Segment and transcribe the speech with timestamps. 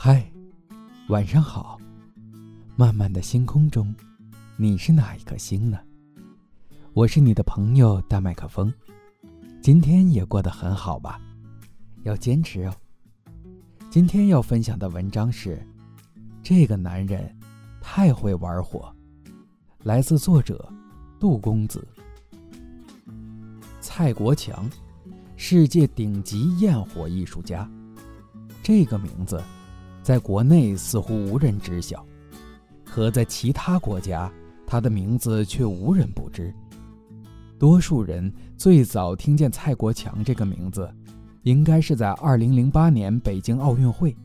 [0.00, 0.24] 嗨，
[1.08, 1.76] 晚上好。
[2.76, 3.92] 漫漫的星空中，
[4.56, 5.76] 你是哪一颗星呢？
[6.92, 8.72] 我是你的朋友大麦克风。
[9.60, 11.20] 今天也过得很好吧？
[12.04, 12.72] 要坚持哦。
[13.90, 15.60] 今天要分享的文章是：
[16.44, 17.36] 这个男人
[17.80, 18.94] 太会玩火。
[19.82, 20.72] 来自作者
[21.18, 21.84] 杜公子。
[23.80, 24.70] 蔡国强，
[25.34, 27.68] 世界顶级焰火艺术家。
[28.62, 29.42] 这个名字。
[30.08, 32.02] 在国内似乎无人知晓，
[32.82, 34.32] 可在其他国家，
[34.66, 36.50] 他的名字却无人不知。
[37.58, 40.90] 多数人最早听见蔡国强这个名字，
[41.42, 44.16] 应该是在2008年北京奥运会，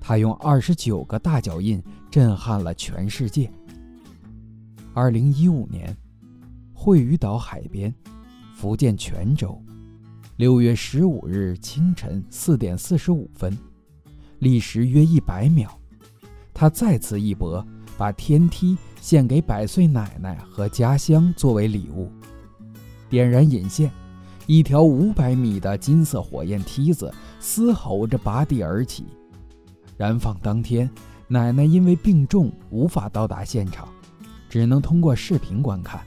[0.00, 3.48] 他用29个大脚印震撼了全世界。
[4.96, 5.96] 2015年，
[6.74, 7.94] 惠屿岛海边，
[8.56, 9.56] 福建泉州
[10.38, 13.56] ，6月15日清晨4点45分。
[14.38, 15.68] 历时约一百秒，
[16.52, 17.64] 他再次一搏，
[17.96, 22.10] 把天梯献给百岁奶奶和家乡作为礼物。
[23.08, 23.90] 点燃引线，
[24.46, 29.06] 一条五百米的金色火焰梯子嘶吼着拔地而起。
[29.96, 30.90] 燃放当天，
[31.28, 33.88] 奶奶因为病重无法到达现场，
[34.48, 36.00] 只能通过视频观看。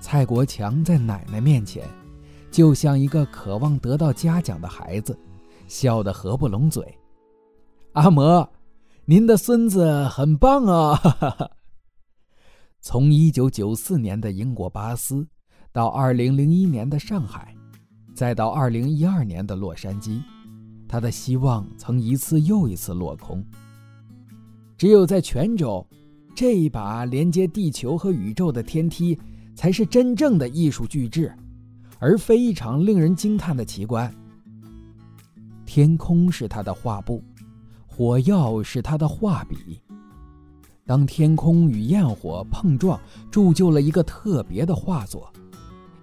[0.00, 1.86] 蔡国强在奶奶面前，
[2.50, 5.16] 就像一个渴望得到嘉奖的孩子，
[5.68, 6.82] 笑得合不拢嘴。
[7.92, 8.48] 阿嬷，
[9.04, 10.98] 您的孙子很棒啊！
[12.80, 15.26] 从一九九四年的英国巴斯，
[15.72, 17.54] 到二零零一年的上海，
[18.14, 20.22] 再到二零一二年的洛杉矶，
[20.88, 23.44] 他的希望曾一次又一次落空。
[24.78, 25.86] 只有在泉州，
[26.34, 29.20] 这一把连接地球和宇宙的天梯，
[29.54, 31.30] 才是真正的艺术巨制，
[31.98, 34.10] 而非一场令人惊叹的奇观。
[35.66, 37.22] 天空是他的画布。
[37.94, 39.82] 火药是他的画笔。
[40.86, 42.98] 当天空与焰火碰撞，
[43.30, 45.30] 铸就了一个特别的画作。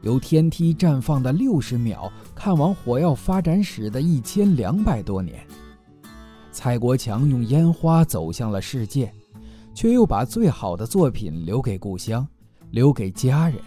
[0.04, 5.44] 由天梯绽放的六十秒，看完火药发展史的一千两百多年。
[6.52, 9.12] 蔡国强用烟花走向了世界，
[9.74, 12.26] 却又把最好的作品留给故乡，
[12.70, 13.60] 留给家人。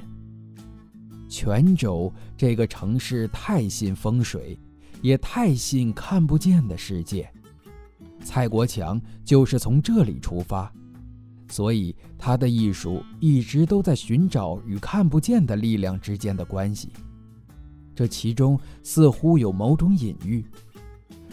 [1.28, 4.56] 泉州这个城市太信风水，
[5.02, 7.28] 也太信看不见的世界。
[8.24, 10.72] 蔡国强就是从这里出发，
[11.48, 16.90] 所以他的艺术一直都在寻找与看不见的力量之间的关系。
[17.94, 20.44] 这其中似乎有某种隐喻。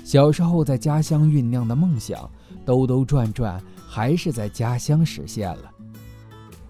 [0.04, 2.30] 小时候在家乡酝酿的梦想，
[2.66, 5.72] 兜兜转转还是在家乡实现了。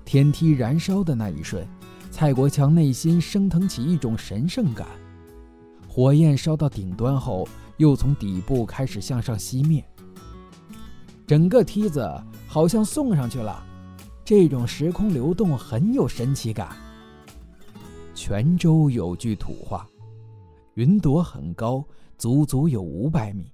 [0.06, 1.66] 天梯燃烧的那一瞬，
[2.12, 4.86] 蔡国强内心升腾起一种神圣感。
[5.88, 7.48] 火焰烧到顶端后，
[7.78, 9.84] 又从底部开始向上熄灭。
[11.30, 12.12] 整个梯子
[12.48, 13.64] 好像送上去了，
[14.26, 16.76] 这种时空流动很有神奇感。
[18.16, 19.88] 泉州有句土话
[20.74, 21.86] ：“云朵很高，
[22.18, 23.54] 足足有五百米。”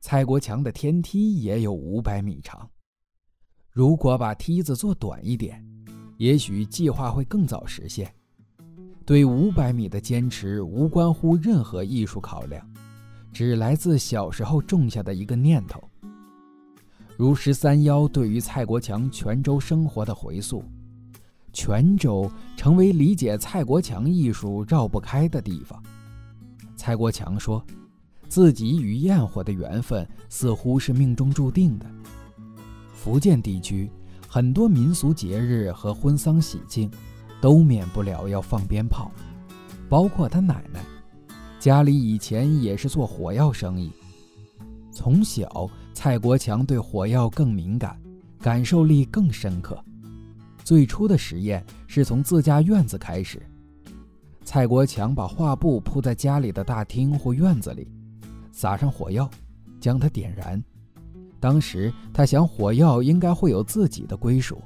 [0.00, 2.66] 蔡国强的天梯也有五百米长。
[3.70, 5.62] 如果把梯子做短一点，
[6.16, 8.10] 也许计划会更早实现。
[9.04, 12.66] 对五百米的坚持无关乎任何艺术考量，
[13.30, 15.86] 只来自小时候种下的一个念头。
[17.18, 20.62] 如十三幺对于蔡国强泉州生活的回溯，
[21.52, 25.82] 泉州成为理解蔡国强艺术绕不开的地方。
[26.76, 27.60] 蔡国强说，
[28.28, 31.86] 自己与焰火的缘分似乎是命中注定的。
[32.94, 33.90] 福建地区
[34.28, 36.88] 很多民俗节日和婚丧喜庆，
[37.40, 39.10] 都免不了要放鞭炮，
[39.88, 40.84] 包括他奶奶，
[41.58, 43.90] 家里以前也是做火药生意。
[44.92, 45.68] 从小，
[46.00, 48.00] 蔡国强对火药更敏感，
[48.38, 49.76] 感受力更深刻。
[50.62, 53.42] 最初的实验是从自家院子开始。
[54.44, 57.90] 蔡国强把画布铺在家里的大厅或院子里，
[58.52, 59.28] 撒上火药，
[59.80, 60.62] 将它点燃。
[61.40, 64.62] 当时他想，火药应该会有自己的归属，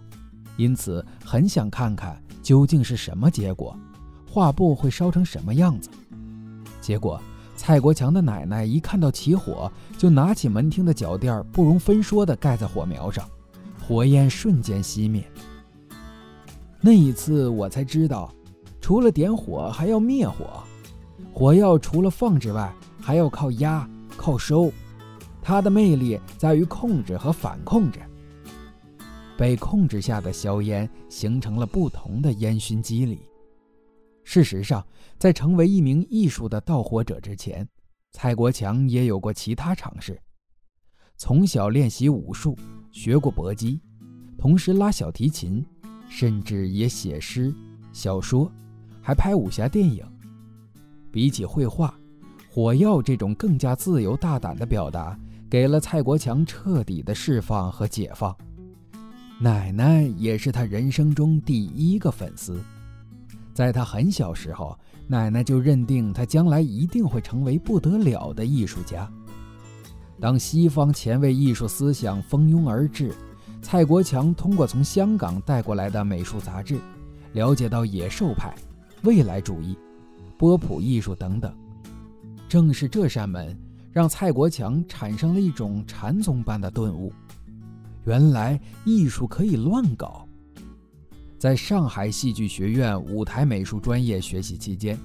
[0.58, 3.74] 因此很想看看究竟是什么结果，
[4.28, 5.88] 画布会烧成什么样子。
[6.82, 7.18] 结果。
[7.64, 13.24] 蔡国强的奶奶一看到起火，就拿起门厅的脚垫，不容分说地盖在火苗上，
[13.80, 15.24] 火焰瞬间熄灭。
[16.80, 18.34] 那一次，我才知道，
[18.80, 20.60] 除了点火，还要灭火。
[21.32, 24.72] 火药除了放之外，还要靠压、靠收。
[25.40, 28.00] 它的魅力在于控制和反控制。
[29.36, 33.20] 被控制下的硝烟形成了不同的烟熏机理。
[34.32, 34.82] 事实上，
[35.18, 37.68] 在成为一名艺术的盗火者之前，
[38.12, 40.18] 蔡国强也有过其他尝试。
[41.18, 42.56] 从小练习武术，
[42.90, 43.78] 学过搏击，
[44.38, 45.62] 同时拉小提琴，
[46.08, 47.54] 甚至也写诗、
[47.92, 48.50] 小说，
[49.02, 50.02] 还拍武侠电影。
[51.10, 51.94] 比起绘画，
[52.50, 55.14] 火药这种更加自由大胆的表达，
[55.50, 58.34] 给了蔡国强彻底的释放和解放。
[59.38, 62.64] 奶奶也是他人生中第一个粉丝，
[63.54, 69.10] 在他很小时候，奶奶就认定他将来一定会成为不得了的艺术家。
[70.20, 73.14] 当西方前卫艺术思想蜂拥而至，
[73.60, 76.78] 蔡国强通过从香港带过来的美术杂志，
[77.32, 78.54] 了解到野兽派、
[79.02, 79.76] 未来主义、
[80.38, 81.52] 波普艺术等等。
[82.48, 83.58] 正是这扇门，
[83.90, 87.12] 让蔡国强产生了一种禅宗般的顿悟：
[88.04, 90.26] 原来艺术可以乱搞。
[91.42, 94.96] 在上海戏剧学院舞台美术专业学习期间，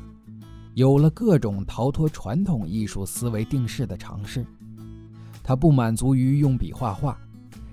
[0.75, 4.45] 有了各种逃脱传统艺术思维定式的尝试。
[5.43, 7.19] 他不满足于用笔画画，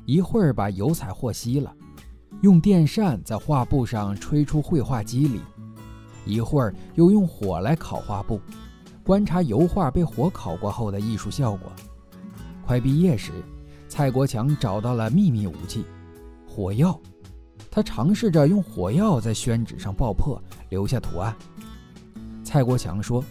[0.07, 1.77] 一会儿把油彩和稀了，
[2.41, 5.41] 用电扇在画布上吹出绘画机理；
[6.25, 8.41] 一会儿又用火来烤画布，
[9.05, 11.71] 观察油画被火烤过后的艺术效果。
[12.65, 13.31] 快毕业时，
[13.89, 15.85] 蔡国强找到了秘密武器——
[16.49, 16.99] 火药。
[17.75, 21.35] 他尝试着用火药在宣纸上爆破，留下图案。
[22.45, 23.25] 蔡国强说：“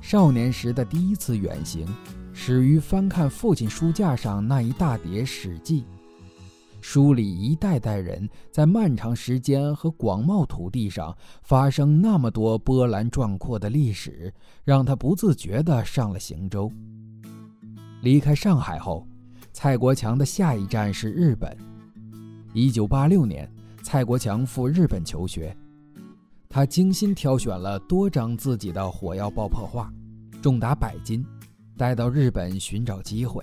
[0.00, 1.84] 少年时的第一次远行。”
[2.32, 5.82] 始于翻看父亲书架上那一大叠《史记》，
[6.80, 11.12] 书里一代代人在漫长时间和广袤土地上
[11.42, 14.32] 发生那么多波澜壮阔的历史，
[14.62, 16.70] 让他不自觉地上了行舟。
[18.00, 19.04] 离开上海后，
[19.52, 21.58] 蔡国强的下一站是日本。
[22.54, 23.50] 一九八六年，
[23.82, 25.54] 蔡国强赴日本求学，
[26.48, 29.92] 他精心挑选了多张自己的火药爆破画，
[30.40, 31.24] 重达百斤。
[31.76, 33.42] 带到日本寻找机会，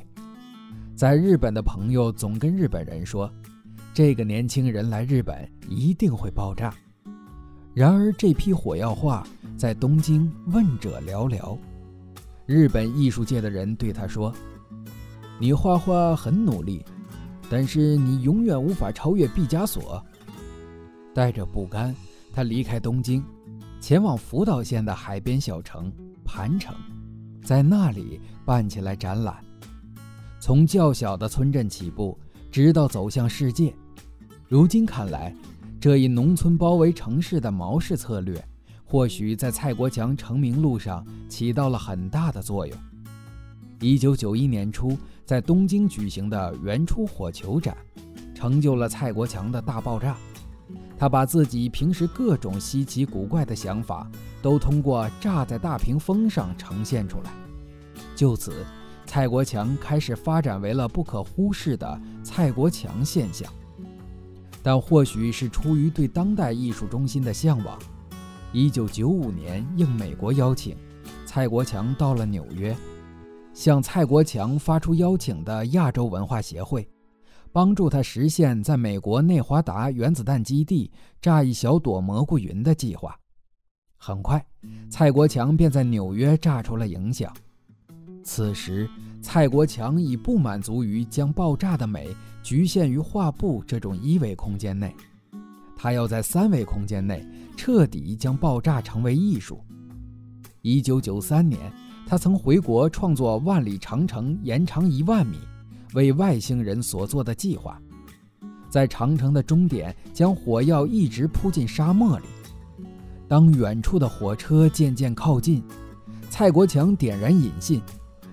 [0.95, 3.29] 在日本的朋友总跟日本人说，
[3.93, 6.73] 这个年轻人来日本一定会爆炸。
[7.73, 9.27] 然而这批火药画
[9.57, 11.57] 在东京问者寥寥。
[12.45, 14.33] 日本艺术界的人对他说
[15.39, 16.85] ：“你画画很努力，
[17.49, 20.01] 但是你永远无法超越毕加索。”
[21.19, 21.93] 带着不甘，
[22.31, 23.21] 他离开东京，
[23.81, 25.91] 前往福岛县的海边小城
[26.23, 26.73] 盘城。
[27.43, 29.35] 在那里办起来展览，
[30.39, 32.17] 从较小的村镇起步，
[32.49, 33.75] 直到走向世界。
[34.47, 35.35] 如今看来，
[35.77, 38.41] 这一农村包围城市的毛氏策略，
[38.85, 42.77] 或许在蔡国强成名路上起到了很大的作用。
[43.81, 47.75] 一九九一年初，在东京举行的原初火球展，
[48.33, 50.15] 成就了蔡国强的大爆炸。
[50.97, 54.09] 他把自己平时各种稀奇古怪的想法，
[54.41, 57.31] 都通过炸在大屏风上呈现出来。
[58.15, 58.65] 就此，
[59.05, 63.51] 蔡国强开始发展为了不可忽视的蔡国强现象。
[64.61, 67.79] 但或许是出于对当代艺术中心的向往
[68.53, 70.75] ，1995年应美国邀请，
[71.25, 72.75] 蔡国强到了纽约，
[73.53, 76.85] 向蔡国强发出邀请的亚洲文化协会。
[77.51, 80.91] 帮助他实现在美国内华达原子弹基地
[81.21, 83.17] 炸一小朵蘑菇云的计划。
[83.97, 84.45] 很快，
[84.89, 87.33] 蔡国强便在纽约炸出了影响。
[88.23, 88.89] 此时，
[89.21, 94.95] 蔡国强已不满足于将爆炸的美局限于画布这种一维空间内，
[95.75, 97.25] 他要在三维空间内
[97.57, 99.59] 彻底将爆炸成为艺术。
[100.61, 101.59] 一九九三年，
[102.05, 105.37] 他曾回国创作《万里长城延长一万米》。
[105.93, 107.81] 为外星人所做的计划，
[108.69, 112.25] 在长城的终点将火药一直铺进沙漠里。
[113.27, 115.63] 当远处的火车渐渐靠近，
[116.29, 117.81] 蔡国强点燃引信，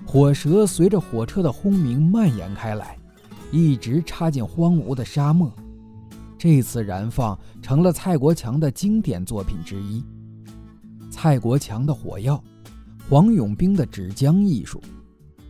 [0.07, 2.99] 火舌随着火车的轰鸣蔓延开来，
[3.51, 5.53] 一直插进荒芜的沙漠。
[6.39, 10.05] 这次燃放成了蔡国强的经典作品之一。
[11.11, 12.43] 蔡国强的火药，
[13.09, 14.83] 黄永兵的纸浆艺术。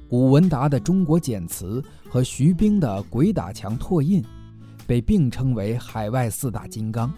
[0.09, 4.25] 古文达的中国简词和徐冰的鬼打墙拓印，
[4.87, 7.13] 被并称为海外四大金刚。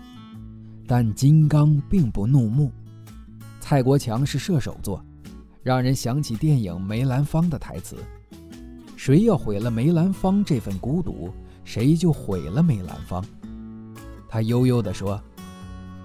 [0.86, 2.72] 但金刚并不怒目。
[3.60, 5.04] 蔡国强是射手座，
[5.62, 7.96] 让人想起电影梅兰芳的台词
[8.96, 11.30] ：“谁要毁了梅兰芳这份孤独，
[11.64, 13.22] 谁就毁了梅兰芳。”
[14.26, 15.22] 他悠悠地说：“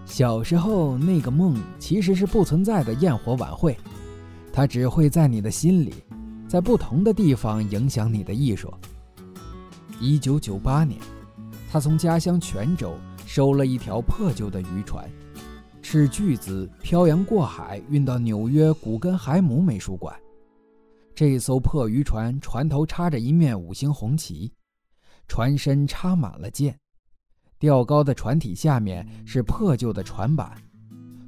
[0.06, 3.78] 小时候那个梦其实是不存在的焰火晚会，
[4.52, 5.94] 它只会在你的心里。”
[6.54, 8.72] 在不同的地方影响你的艺术。
[10.00, 11.02] 一九九八年，
[11.68, 12.94] 他从家乡泉州
[13.26, 15.10] 收了一条破旧的渔船，
[15.82, 20.16] 斥巨资漂洋过海运到纽约古根海姆美术馆。
[21.16, 24.54] 这艘破渔船船头插着一面五星红旗，
[25.28, 26.78] 船身插满了箭，
[27.58, 30.56] 吊高的船体下面是破旧的船板，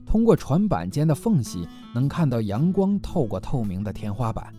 [0.05, 4.53] 通过船板间的缝隙能看到阳光透过透明的天花板。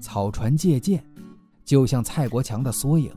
[0.00, 1.04] 草船借箭，
[1.64, 3.12] 就像蔡国强的缩影。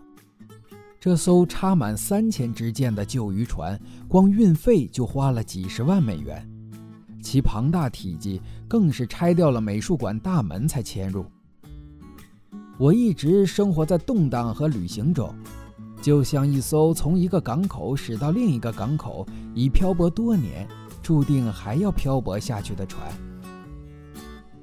[0.99, 6.47] 这艘插满三千支箭的旧渔船，光运费就花了几十万美元，
[7.21, 11.25] 其庞大体积更是拆掉了美术馆大门才迁入。
[12.77, 15.33] 我一直生活在动荡和旅行中，
[16.01, 20.67] 就像一艘从一个港口驶到另一个港口，已漂泊多年，
[21.01, 23.11] 注定还要漂泊下去的船。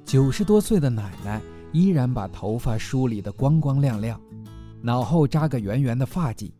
[0.03, 4.19] 九十多岁的奶奶依然把头发梳理得光光亮亮。
[4.81, 6.51] 脑后扎个圆圆的发髻，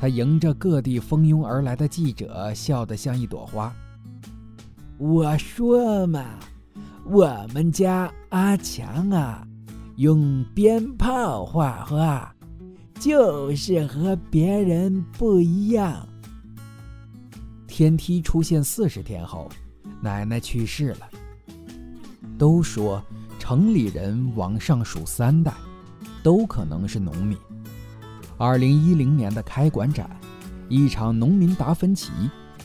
[0.00, 3.74] 他迎着各地蜂拥而来的记者，笑得像一朵花。
[4.98, 6.38] 我说嘛，
[7.06, 9.46] 我们家阿强啊，
[9.96, 12.34] 用鞭炮画画，
[13.00, 16.06] 就是和别人不一样。
[17.66, 19.48] 天梯出现四十天后，
[20.02, 21.08] 奶奶去世了。
[22.36, 23.02] 都说
[23.48, 25.50] 城里人往上数三代。
[26.22, 27.34] 都可能是农民。
[28.36, 30.10] 二零一零年的开馆展，
[30.68, 32.12] 一场农民达芬奇，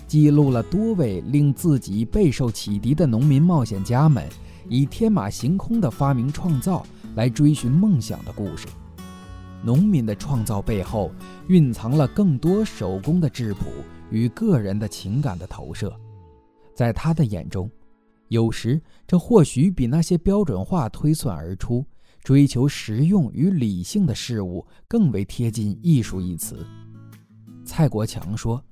[0.08, 4.28] 记录了多位令自己备受启迪的农民冒险家们
[4.68, 6.86] 以天马行空的发明创造
[7.16, 8.68] 来追寻梦想的故事。
[9.64, 11.14] 农民的创造背后，
[11.48, 13.68] 蕴藏了更多手工的质朴
[14.12, 15.98] 与个人的情感的投射。
[16.76, 17.72] 在他的眼中，
[18.34, 21.86] 有时这或许比那些标准化推算而出。
[22.24, 26.66] 追求实用与理性的事物更为贴近“艺术”一词。
[27.66, 28.64] 蔡国强说：“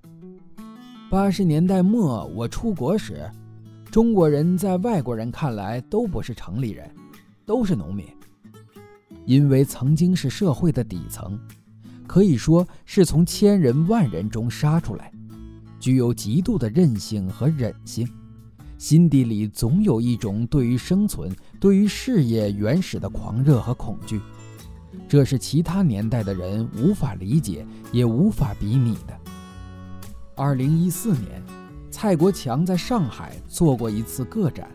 [1.12, 3.30] 八十年代末我出国时，
[3.92, 6.90] 中国人在外国人看来都不是城里人，
[7.46, 8.06] 都是农民，
[9.26, 11.38] 因为曾经是社会的底层，
[12.08, 15.12] 可以说是从千人万人中杀出来，
[15.78, 18.08] 具有极度的韧性和忍性。”
[18.82, 24.20] 心底里总有一种对于生存、对于事业原始的狂热和恐惧，
[25.08, 29.16] 这是其他年代的人无法理解也无法比拟的。
[30.36, 31.44] 二零一四年，
[31.92, 34.68] 蔡国强在上海做过一次个展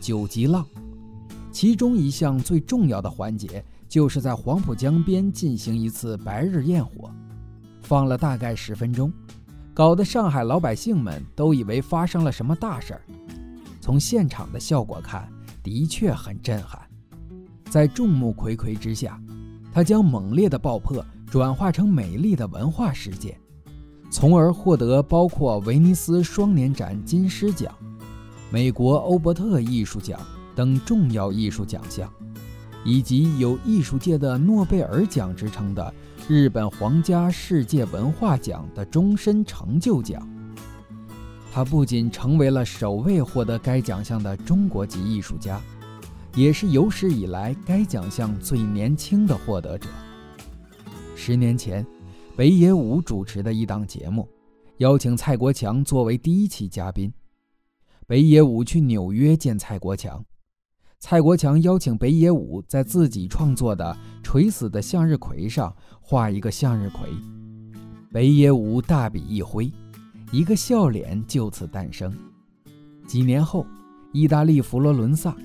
[0.02, 0.64] 《九级浪》，
[1.52, 7.10] 其中一项最重要的环节就是在黄浦江边进行一次白日焰火，
[7.82, 9.12] 放了大概十分钟，
[9.74, 13.02] 搞得上海老百姓们都以为发生了什么大事儿。
[13.82, 15.28] 从现场的效果看，
[15.60, 16.80] 的确很震撼。
[17.68, 19.20] 在众目睽睽之下，
[19.72, 23.36] 他将猛烈的爆破转化成美丽的文化事件，
[24.08, 27.74] 从而获得包括威尼斯双年展金狮奖、
[28.52, 30.20] 美国欧伯特艺术奖
[30.54, 32.08] 等重要艺术奖项，
[32.84, 35.92] 以及有艺术界的诺贝尔奖之称的
[36.28, 40.24] 日本皇家世界文化奖的终身成就奖。
[41.54, 45.60] 他不仅成为了首位获得该奖项的中国籍艺术家，
[46.34, 49.86] 也是有史以来该奖项最年轻的获得者。
[51.14, 51.86] 十年前，
[52.34, 54.26] 北野武主持的一档节目，
[54.78, 57.12] 邀请蔡国强作为第一期嘉宾。
[58.06, 60.24] 北野武去纽约见蔡国强，
[61.00, 67.10] 蔡国强邀请北野武在自己创作的垂死的向日葵上画一个向日葵，
[68.10, 69.70] 北野武大笔一挥。
[70.32, 72.10] 一个笑脸就此诞生。
[73.06, 73.66] 几年后，
[74.12, 75.36] 意大利佛罗伦萨，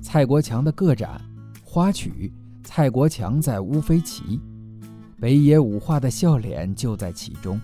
[0.00, 1.20] 蔡国强的个展
[1.64, 2.32] 《花曲》，
[2.66, 4.40] 蔡国强在乌菲齐，
[5.18, 7.60] 北野武画的笑脸就在其中。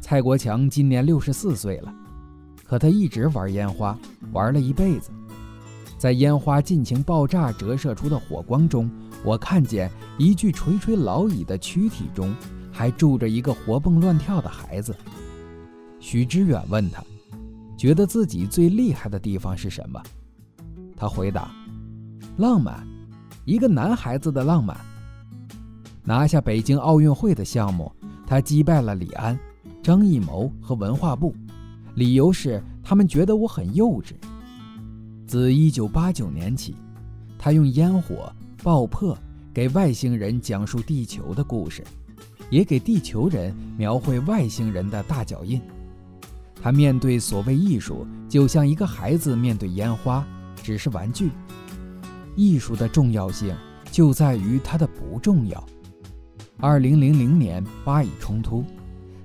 [0.00, 1.94] 蔡国强今年六十四岁了，
[2.64, 3.94] 可他一直玩烟花，
[4.32, 5.10] 玩了一辈子。
[5.98, 8.90] 在烟花尽情爆炸折射出的火光中，
[9.22, 12.34] 我看见一具垂垂老矣的躯体中，
[12.72, 14.96] 还住着一个活蹦乱跳的孩子。
[16.02, 17.00] 许知远问他
[17.78, 20.02] ：“觉得自己最厉害的地方是什么？”
[20.98, 21.48] 他回答
[22.36, 22.84] ：“浪漫，
[23.44, 24.76] 一个男孩子的浪漫。”
[26.02, 27.90] 拿下北京奥运会的项目，
[28.26, 29.38] 他击败了李安、
[29.80, 31.32] 张艺谋和文化部，
[31.94, 34.14] 理由是他们觉得我很幼稚。
[35.24, 36.74] 自1989年起，
[37.38, 38.30] 他用烟火
[38.60, 39.16] 爆破
[39.54, 41.84] 给外星人讲述地球的故事，
[42.50, 45.62] 也给地球人描绘外星人的大脚印。
[46.62, 50.24] 他面对所谓艺术，就像一个孩子面对烟花，
[50.62, 51.32] 只是玩具。
[52.36, 53.54] 艺术的重要性
[53.90, 55.62] 就在于它的不重要。
[56.58, 58.64] 二零零零年巴以冲突，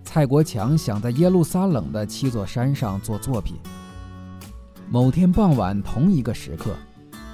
[0.03, 3.55] 蔡国强想在耶路撒冷的七座山上做作品。
[4.89, 6.75] 某天傍晚同一个时刻，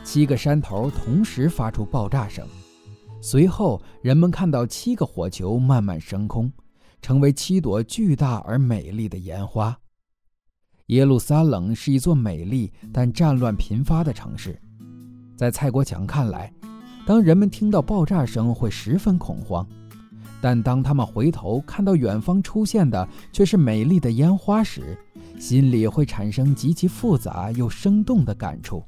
[0.03, 2.45] 七个山头同时发出爆炸声，
[3.21, 6.51] 随后人们看到七个火球慢慢升空，
[7.01, 9.77] 成为七朵巨大而美丽的烟花。
[10.87, 14.59] 耶路撒冷是一座美丽但战乱频发的城市，
[15.35, 16.51] 在蔡国强看来，
[17.05, 19.65] 当人们听到爆炸声会十分恐慌，
[20.41, 24.97] 但当他们回头看到远方出现的却是美丽的烟花时，
[25.39, 28.83] 心里会产生极其复杂又生动的感触。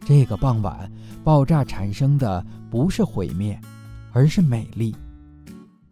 [0.00, 0.90] 这个傍晚，
[1.22, 3.60] 爆炸产生的不是毁灭，
[4.12, 4.96] 而是美丽。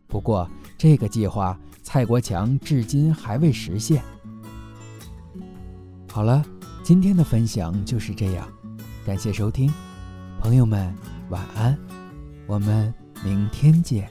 [0.07, 0.49] 不过，
[0.79, 4.03] 这个计划蔡国强至今还未实现。
[6.13, 6.45] 好了，
[6.83, 8.47] 今天的分享就是这样，
[9.07, 9.73] 感谢收听，
[10.41, 10.93] 朋友们
[11.29, 11.79] 晚安，
[12.49, 12.93] 我们
[13.25, 14.11] 明天见。